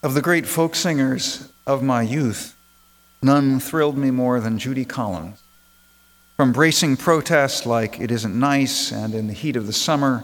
[0.00, 2.56] Of the great folk singers of my youth,
[3.20, 5.42] none thrilled me more than Judy Collins.
[6.36, 10.22] From bracing protests like It Isn't Nice and In the Heat of the Summer,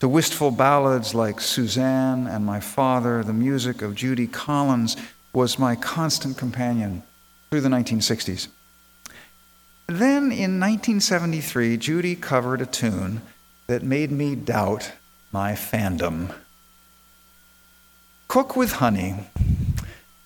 [0.00, 4.94] to wistful ballads like Suzanne and My Father, the music of Judy Collins
[5.32, 7.02] was my constant companion
[7.50, 8.48] through the 1960s.
[9.86, 13.22] Then in 1973, Judy covered a tune
[13.68, 14.92] that made me doubt
[15.32, 16.34] my fandom.
[18.34, 19.14] Cook with Honey,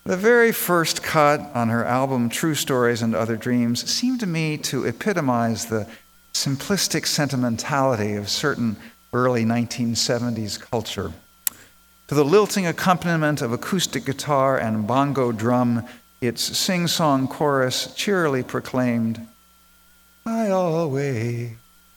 [0.03, 4.57] the very first cut on her album True Stories and Other Dreams, seemed to me
[4.57, 5.87] to epitomize the
[6.33, 8.77] simplistic sentimentality of certain
[9.13, 11.13] early 1970s culture.
[12.07, 15.85] To the lilting accompaniment of acoustic guitar and bongo drum,
[16.19, 19.27] its sing song chorus cheerily proclaimed,
[20.25, 21.51] I always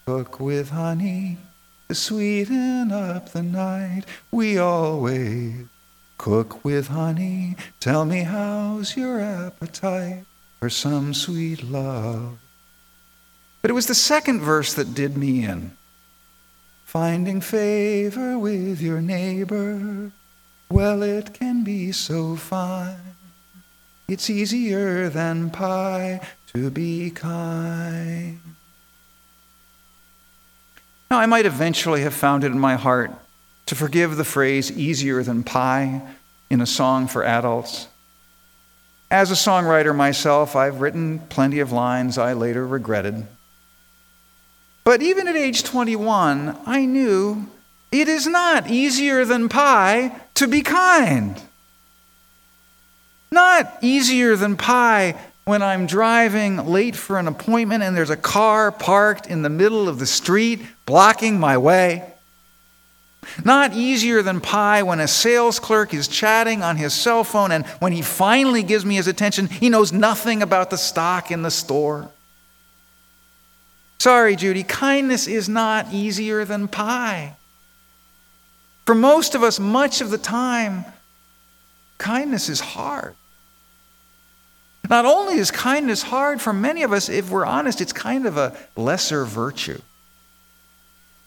[0.05, 1.39] cook with honey
[1.89, 4.03] to sweeten up the night.
[4.31, 5.69] We always
[6.19, 7.57] cook with honey.
[7.81, 10.25] Tell me how's your appetite
[10.61, 12.39] for some sweet love.
[13.61, 15.77] But it was the second verse that did me in.
[16.85, 20.13] Finding favor with your neighbor,
[20.71, 23.17] well, it can be so fine.
[24.09, 28.41] It's easier than pie to be kind.
[31.11, 33.11] Now, I might eventually have found it in my heart
[33.67, 36.03] to forgive the phrase easier than pie
[36.51, 37.89] in a song for adults.
[39.11, 43.27] As a songwriter myself, I've written plenty of lines I later regretted.
[44.85, 47.47] But even at age 21, I knew
[47.91, 51.41] it is not easier than pie to be kind.
[53.31, 58.71] Not easier than pie when I'm driving late for an appointment and there's a car
[58.71, 62.12] parked in the middle of the street blocking my way.
[63.45, 67.67] Not easier than pie when a sales clerk is chatting on his cell phone and
[67.79, 71.51] when he finally gives me his attention, he knows nothing about the stock in the
[71.51, 72.11] store.
[73.99, 77.37] Sorry, Judy, kindness is not easier than pie.
[78.85, 80.85] For most of us, much of the time,
[81.99, 83.15] kindness is hard.
[84.91, 88.37] Not only is kindness hard, for many of us, if we're honest, it's kind of
[88.37, 89.81] a lesser virtue.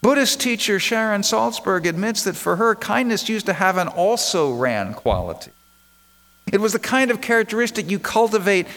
[0.06, 4.94] Buddhist teacher Sharon Salzberg admits that for her, kindness used to have an also ran
[4.94, 5.50] quality.
[6.54, 8.68] It was the kind of characteristic you cultivate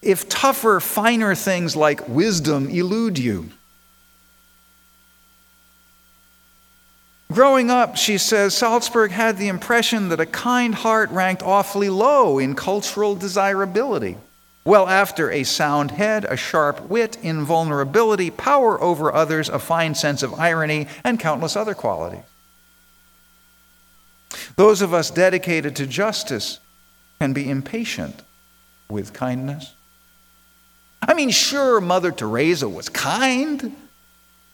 [0.00, 3.50] if tougher, finer things like wisdom elude you.
[7.32, 12.38] Growing up, she says, Salzberg had the impression that a kind heart ranked awfully low
[12.38, 14.18] in cultural desirability.
[14.66, 20.24] Well, after a sound head, a sharp wit, invulnerability, power over others, a fine sense
[20.24, 22.24] of irony, and countless other qualities.
[24.56, 26.58] Those of us dedicated to justice
[27.20, 28.22] can be impatient
[28.90, 29.72] with kindness.
[31.00, 33.76] I mean, sure, Mother Teresa was kind,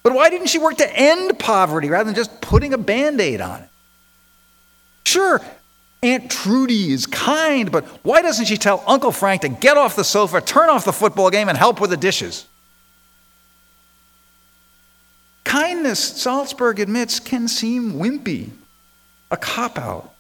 [0.03, 3.41] but why didn't she work to end poverty rather than just putting a band aid
[3.41, 3.69] on it?
[5.07, 5.41] Sure,
[6.03, 10.03] Aunt Trudy is kind, but why doesn't she tell Uncle Frank to get off the
[10.03, 12.47] sofa, turn off the football game, and help with the dishes?
[15.45, 18.51] Kindness, Salzberg admits, can seem wimpy,
[19.31, 20.13] a cop out,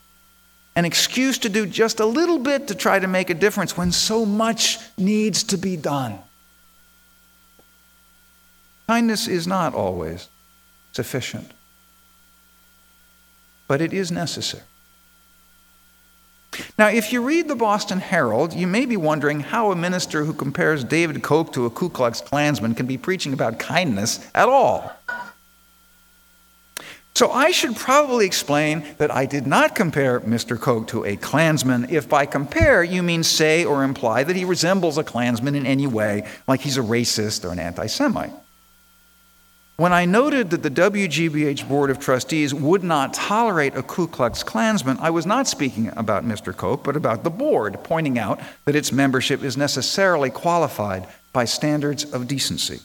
[0.76, 3.90] an excuse to do just a little bit to try to make a difference when
[3.90, 6.18] so much needs to be done.
[8.86, 10.28] Kindness is not always
[10.92, 11.50] sufficient,
[13.66, 14.62] but it is necessary.
[16.78, 20.34] Now, if you read the Boston Herald, you may be wondering how a minister who
[20.34, 24.92] compares David Koch to a Ku Klux Klansman can be preaching about kindness at all.
[27.14, 30.58] So I should probably explain that I did not compare Mr.
[30.58, 34.96] Koch to a Klansman if by compare you mean say or imply that he resembles
[34.96, 38.32] a Klansman in any way, like he's a racist or an anti Semite.
[39.76, 44.42] When I noted that the WGBH Board of Trustees would not tolerate a Ku Klux
[44.42, 46.54] Klansman, I was not speaking about Mr.
[46.54, 52.04] Koch, but about the board, pointing out that its membership is necessarily qualified by standards
[52.04, 52.80] of decency.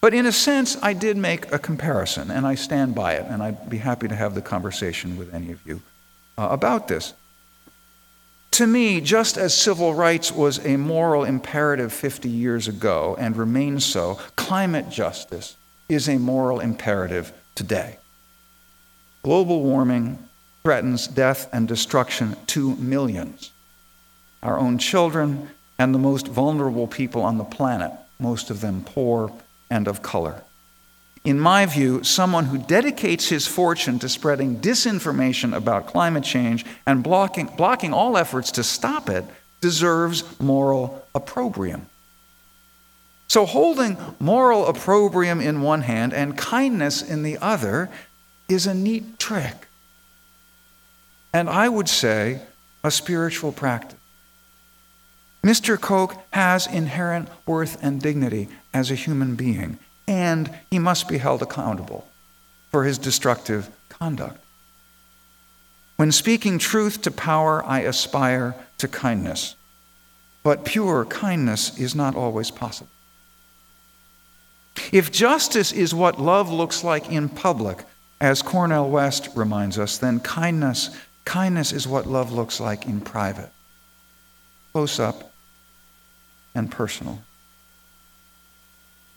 [0.00, 3.42] But in a sense, I did make a comparison, and I stand by it, and
[3.42, 5.82] I'd be happy to have the conversation with any of you
[6.38, 7.12] uh, about this.
[8.52, 13.84] To me, just as civil rights was a moral imperative 50 years ago and remains
[13.84, 15.56] so, climate justice
[15.88, 17.98] is a moral imperative today.
[19.22, 20.18] Global warming
[20.62, 23.50] threatens death and destruction to millions,
[24.42, 29.32] our own children, and the most vulnerable people on the planet, most of them poor
[29.70, 30.42] and of color.
[31.24, 37.02] In my view, someone who dedicates his fortune to spreading disinformation about climate change and
[37.02, 39.24] blocking, blocking all efforts to stop it
[39.60, 41.86] deserves moral opprobrium.
[43.28, 47.90] So, holding moral opprobrium in one hand and kindness in the other
[48.48, 49.68] is a neat trick.
[51.32, 52.40] And I would say
[52.82, 53.98] a spiritual practice.
[55.44, 55.80] Mr.
[55.80, 59.78] Koch has inherent worth and dignity as a human being,
[60.10, 62.04] and he must be held accountable
[62.72, 64.38] for his destructive conduct.
[65.98, 69.54] When speaking truth to power, I aspire to kindness.
[70.42, 72.90] But pure kindness is not always possible.
[74.90, 77.84] If justice is what love looks like in public,
[78.20, 80.90] as Cornel West reminds us, then kindness,
[81.24, 83.50] kindness is what love looks like in private.
[84.72, 85.30] Close up
[86.56, 87.22] and personal.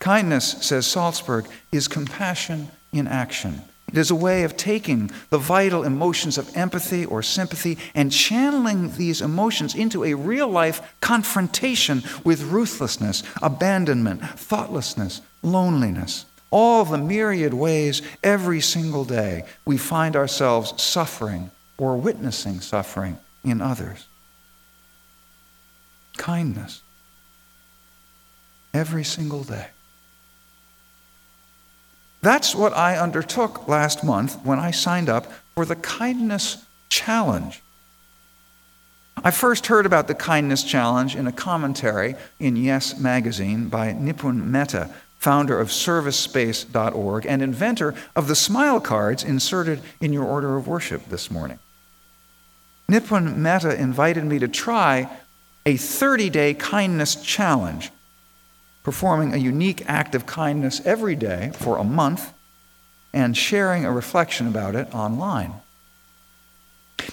[0.04, 3.62] Kindness, says Salzberg, is compassion in action.
[3.88, 8.94] It is a way of taking the vital emotions of empathy or sympathy and channeling
[8.98, 16.26] these emotions into a real life confrontation with ruthlessness, abandonment, thoughtlessness, loneliness.
[16.50, 23.62] All the myriad ways every single day we find ourselves suffering or witnessing suffering in
[23.62, 24.06] others.
[26.18, 26.82] Kindness
[28.74, 29.68] every single day.
[32.24, 37.62] That's what I undertook last month when I signed up for the Kindness Challenge.
[39.22, 44.42] I first heard about the Kindness Challenge in a commentary in Yes magazine by Nipun
[44.46, 44.88] Mehta,
[45.18, 51.04] founder of ServiceSpace.org and inventor of the smile cards inserted in your order of worship
[51.10, 51.58] this morning.
[52.90, 55.10] Nipun Mehta invited me to try
[55.66, 57.90] a 30 day kindness challenge
[58.84, 62.32] performing a unique act of kindness every day for a month,
[63.12, 65.54] and sharing a reflection about it online.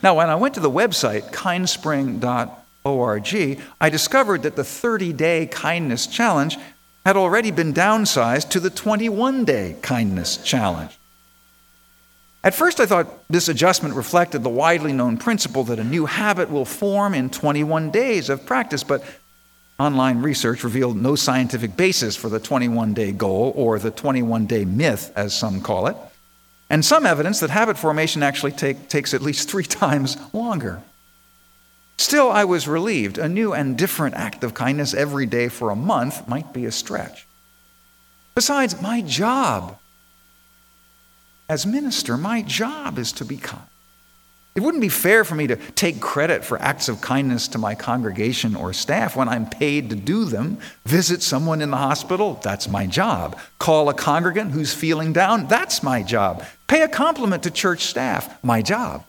[0.03, 6.05] Now, when I went to the website, kindspring.org, I discovered that the 30 day kindness
[6.07, 6.57] challenge
[7.05, 10.97] had already been downsized to the 21 day kindness challenge.
[12.43, 16.49] At first, I thought this adjustment reflected the widely known principle that a new habit
[16.49, 19.03] will form in 21 days of practice, but
[19.81, 24.63] Online research revealed no scientific basis for the 21 day goal, or the 21 day
[24.63, 25.97] myth, as some call it,
[26.69, 30.83] and some evidence that habit formation actually take, takes at least three times longer.
[31.97, 33.17] Still, I was relieved.
[33.17, 36.71] A new and different act of kindness every day for a month might be a
[36.71, 37.25] stretch.
[38.35, 39.79] Besides, my job
[41.49, 43.70] as minister, my job is to be kind.
[44.53, 47.73] It wouldn't be fair for me to take credit for acts of kindness to my
[47.73, 50.57] congregation or staff when I'm paid to do them.
[50.85, 53.39] Visit someone in the hospital, that's my job.
[53.59, 56.43] Call a congregant who's feeling down, that's my job.
[56.67, 59.05] Pay a compliment to church staff, my job.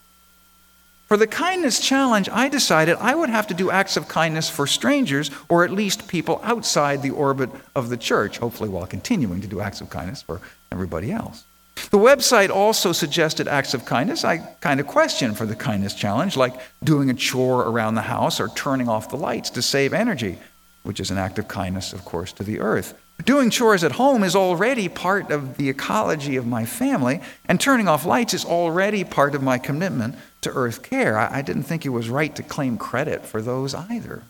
[1.09, 4.69] For the kindness challenge, I decided I would have to do acts of kindness for
[4.69, 9.49] strangers or at least people outside the orbit of the church, hopefully, while continuing to
[9.49, 10.41] do acts of kindness for
[10.71, 11.45] everybody else.
[11.91, 16.37] The website also suggested acts of kindness I kind of question for the kindness challenge,
[16.37, 20.39] like doing a chore around the house or turning off the lights to save energy,
[20.83, 22.95] which is an act of kindness, of course, to the earth.
[23.25, 27.87] Doing chores at home is already part of the ecology of my family, and turning
[27.87, 31.19] off lights is already part of my commitment to earth care.
[31.19, 34.25] I, I didn't think it was right to claim credit for those either.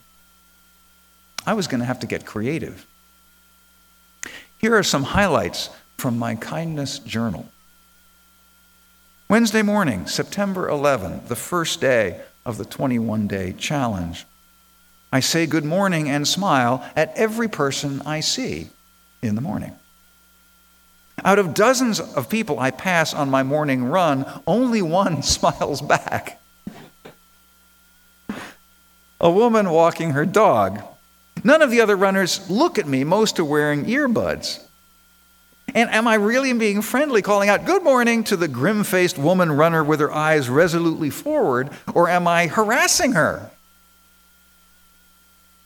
[1.46, 2.86] I was going to have to get creative.
[4.58, 5.70] Here are some highlights
[6.02, 7.46] from my kindness journal.
[9.28, 14.26] Wednesday morning, September 11, the first day of the 21 day challenge.
[15.12, 18.66] I say good morning and smile at every person I see
[19.22, 19.76] in the morning.
[21.24, 26.42] Out of dozens of people I pass on my morning run, only one smiles back.
[29.20, 30.82] A woman walking her dog.
[31.44, 34.66] None of the other runners look at me, most are wearing earbuds.
[35.74, 39.52] And am I really being friendly, calling out, Good morning, to the grim faced woman
[39.52, 43.50] runner with her eyes resolutely forward, or am I harassing her?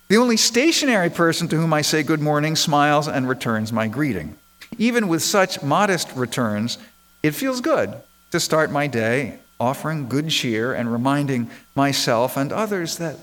[0.09, 4.37] The only stationary person to whom I say good morning smiles and returns my greeting.
[4.79, 6.79] Even with such modest returns,
[7.23, 7.95] it feels good
[8.31, 13.17] to start my day offering good cheer and reminding myself and others that,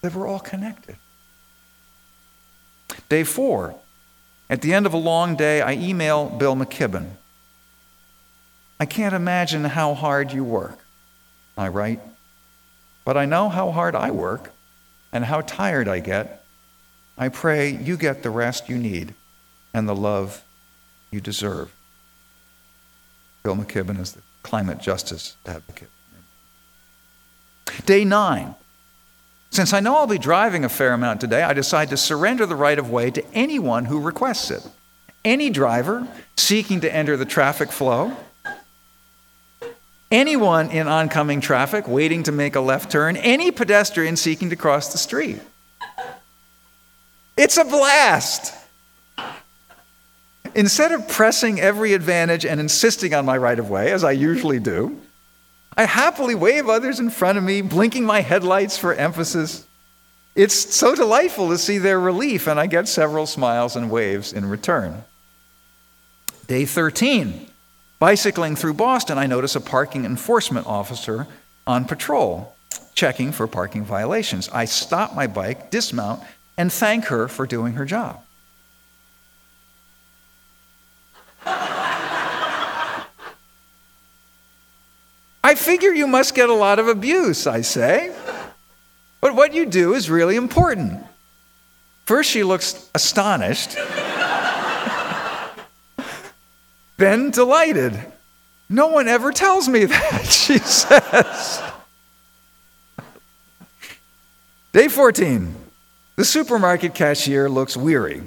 [0.00, 0.96] that we're all connected.
[3.08, 3.74] Day four,
[4.50, 7.10] at the end of a long day, I email Bill McKibben.
[8.80, 10.78] I can't imagine how hard you work,
[11.56, 12.00] I write,
[13.04, 14.52] but I know how hard I work
[15.12, 16.44] and how tired I get.
[17.16, 19.14] I pray you get the rest you need
[19.74, 20.44] and the love
[21.10, 21.74] you deserve.
[23.42, 25.90] Bill McKibben is the climate justice advocate.
[27.84, 28.54] Day nine.
[29.50, 32.56] Since I know I'll be driving a fair amount today, I decide to surrender the
[32.56, 34.66] right of way to anyone who requests it.
[35.24, 38.16] Any driver seeking to enter the traffic flow,
[40.10, 44.92] anyone in oncoming traffic waiting to make a left turn, any pedestrian seeking to cross
[44.92, 45.40] the street.
[47.36, 48.54] It's a blast.
[50.54, 54.58] Instead of pressing every advantage and insisting on my right of way, as I usually
[54.58, 55.00] do,
[55.76, 59.66] I happily wave others in front of me, blinking my headlights for emphasis.
[60.34, 64.46] It's so delightful to see their relief, and I get several smiles and waves in
[64.46, 65.04] return.
[66.46, 67.46] Day 13.
[67.98, 71.26] Bicycling through Boston, I notice a parking enforcement officer
[71.66, 72.54] on patrol,
[72.94, 74.48] checking for parking violations.
[74.50, 76.22] I stop my bike, dismount,
[76.56, 78.22] and thank her for doing her job.
[85.48, 88.14] I figure you must get a lot of abuse, I say.
[89.22, 91.02] But what you do is really important.
[92.04, 93.70] First, she looks astonished,
[96.98, 97.98] then delighted.
[98.68, 101.62] No one ever tells me that, she says.
[104.72, 105.54] Day 14.
[106.16, 108.20] The supermarket cashier looks weary.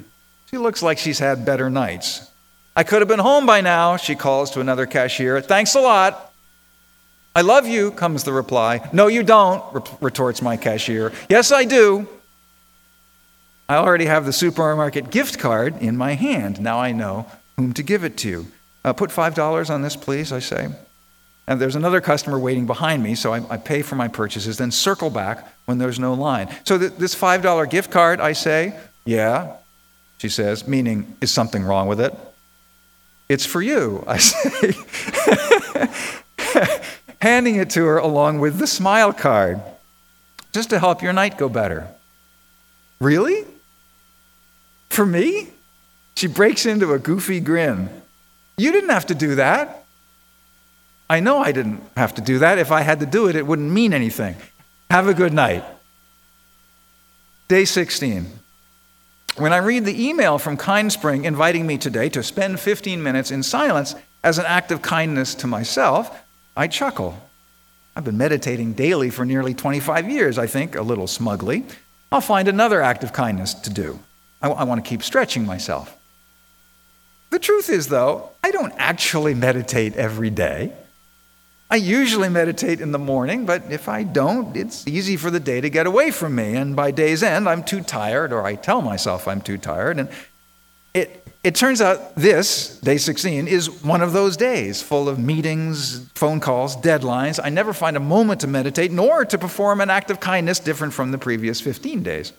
[0.50, 2.28] She looks like she's had better nights.
[2.74, 5.40] I could have been home by now, she calls to another cashier.
[5.40, 6.30] Thanks a lot.
[7.34, 8.88] I love you, comes the reply.
[8.92, 9.62] No, you don't,
[10.00, 11.12] retorts my cashier.
[11.30, 12.08] Yes, I do.
[13.68, 16.60] I already have the supermarket gift card in my hand.
[16.60, 18.46] Now I know whom to give it to.
[18.84, 20.68] Uh, put $5 on this, please, I say.
[21.46, 24.70] And there's another customer waiting behind me, so I, I pay for my purchases, then
[24.70, 26.48] circle back when there's no line.
[26.64, 29.56] So th- this $5 gift card, I say, yeah,
[30.18, 32.14] she says, meaning, is something wrong with it?
[33.28, 34.74] It's for you, I say,
[37.22, 39.62] handing it to her along with the smile card,
[40.52, 41.86] just to help your night go better.
[43.00, 43.44] Really?
[44.90, 45.46] For me?
[46.16, 47.88] She breaks into a goofy grin.
[48.58, 49.84] You didn't have to do that.
[51.08, 52.58] I know I didn't have to do that.
[52.58, 54.34] If I had to do it, it wouldn't mean anything.
[54.90, 55.64] Have a good night.
[57.46, 58.26] Day 16.
[59.36, 63.44] When I read the email from KindSpring inviting me today to spend 15 minutes in
[63.44, 66.18] silence as an act of kindness to myself,
[66.56, 67.18] I chuckle.
[67.94, 71.64] I've been meditating daily for nearly 25 years, I think, a little smugly.
[72.10, 73.98] I'll find another act of kindness to do.
[74.40, 75.96] I, want to keep stretching myself.
[77.30, 80.72] The truth is, though, I don't actually meditate every day.
[81.70, 85.60] I usually meditate in the morning, but if I don't, it's easy for the day
[85.60, 86.54] to get away from me.
[86.56, 89.98] And by day's end, I'm too tired, or I tell myself I'm too tired.
[89.98, 90.10] And
[90.92, 96.08] it, it turns out this, day 16, is one of those days full of meetings,
[96.14, 97.40] phone calls, deadlines.
[97.42, 100.92] I never find a moment to meditate, nor to perform an act of kindness different
[100.92, 102.32] from the previous 15 days.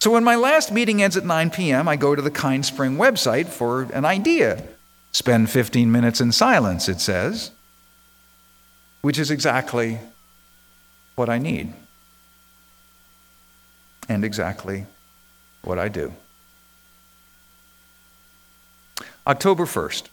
[0.00, 3.46] So when my last meeting ends at 9 p.m., I go to the KindSpring website
[3.46, 4.62] for an idea.
[5.12, 7.52] Spend 15 minutes in silence, it says
[9.02, 9.98] which is exactly
[11.16, 11.74] what I need
[14.08, 14.86] and exactly
[15.62, 16.14] what I do.
[19.24, 20.08] October 1st.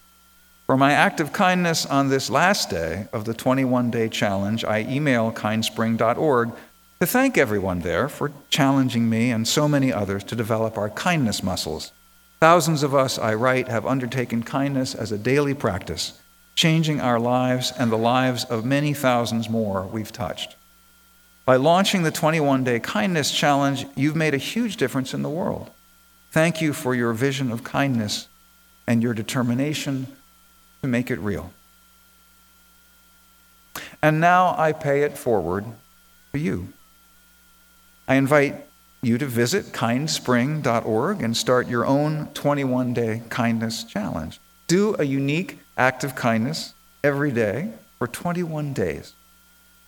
[0.68, 4.82] For my act of kindness on this last day of the 21 day challenge, I
[4.82, 6.52] email kindspring.org
[7.00, 11.42] to thank everyone there for challenging me and so many others to develop our kindness
[11.42, 11.92] muscles.
[12.40, 16.20] Thousands of us, I write, have undertaken kindness as a daily practice
[16.54, 20.56] changing our lives and the lives of many thousands more we've touched.
[21.46, 25.72] By launching the 21 Day Kindness Challenge, you've made a huge difference in the world.
[26.32, 28.29] Thank you for your vision of kindness
[28.90, 30.08] and your determination
[30.82, 31.54] to make it real.
[34.02, 35.64] And now I pay it forward
[36.34, 36.70] to you.
[38.08, 38.66] I invite
[39.04, 44.42] you to visit kindspring.org and start your own 21 day kindness challenge.
[44.66, 49.14] Do a unique act of kindness every day for 21 days.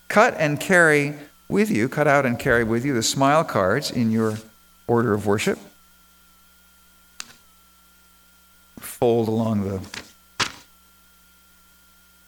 [0.10, 1.16] Cut and carry
[1.50, 4.38] with you, cut out and carry with you the smile cards in your
[4.86, 5.58] order of worship.
[9.02, 9.80] Fold along the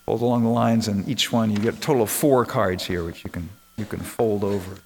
[0.08, 3.04] fold along the lines, and each one you get a total of four cards here,
[3.04, 4.78] which you can you can fold over.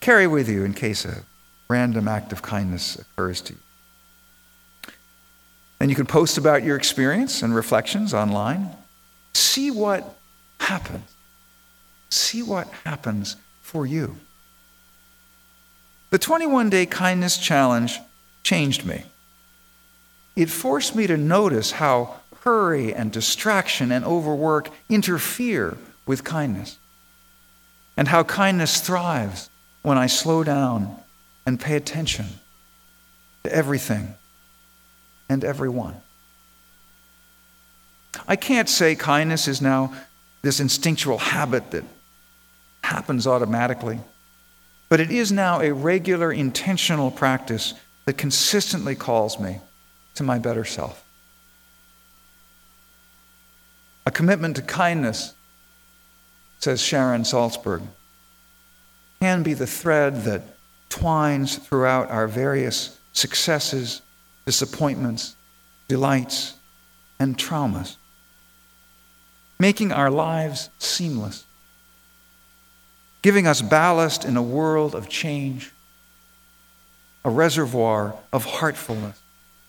[0.00, 1.24] Carry with you in case a
[1.70, 3.58] random act of kindness occurs to you.
[5.78, 8.68] Then you can post about your experience and reflections online.
[9.32, 10.18] See what
[10.58, 11.10] happens.
[12.10, 14.16] See what happens for you.
[16.10, 17.98] The 21 day kindness challenge
[18.42, 19.04] changed me.
[20.36, 26.78] It forced me to notice how hurry and distraction and overwork interfere with kindness,
[27.96, 29.50] and how kindness thrives
[29.82, 30.96] when I slow down
[31.46, 32.26] and pay attention
[33.44, 34.14] to everything
[35.28, 35.96] and everyone.
[38.26, 39.94] I can't say kindness is now
[40.42, 41.84] this instinctual habit that
[42.82, 44.00] happens automatically,
[44.88, 47.74] but it is now a regular, intentional practice
[48.06, 49.60] that consistently calls me
[50.14, 51.04] to my better self.
[54.06, 55.34] A commitment to kindness,
[56.58, 57.82] says Sharon Salzberg,
[59.20, 60.42] can be the thread that
[60.88, 64.02] twines throughout our various successes,
[64.46, 65.36] disappointments,
[65.88, 66.54] delights,
[67.18, 67.96] and traumas,
[69.58, 71.44] making our lives seamless,
[73.22, 75.70] giving us ballast in a world of change,
[77.24, 79.20] a reservoir of heartfulness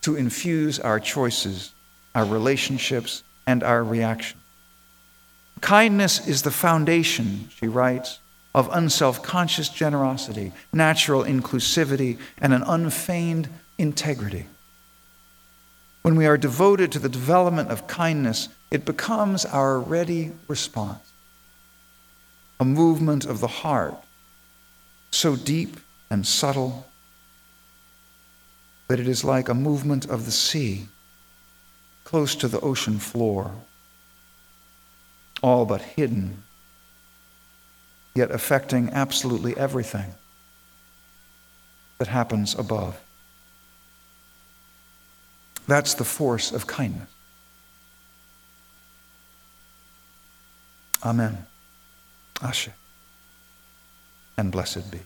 [0.02, 1.72] to infuse our choices,
[2.14, 4.38] our relationships, and our reaction.
[5.60, 8.18] Kindness is the foundation, she writes,
[8.54, 14.46] of unself conscious generosity, natural inclusivity, and an unfeigned integrity.
[16.02, 21.12] When we are devoted to the development of kindness, it becomes our ready response,
[22.58, 23.94] a movement of the heart,
[25.10, 25.78] so deep
[26.10, 26.86] and subtle
[28.92, 30.86] that it is like a movement of the sea,
[32.04, 33.50] close to the ocean floor,
[35.42, 36.42] all but hidden
[38.14, 40.12] yet affecting absolutely everything
[41.96, 43.00] that happens above.
[45.66, 47.08] That's the force of kindness.
[51.02, 51.46] Amen.
[52.42, 52.68] Ashe.
[54.36, 55.00] And blessed be.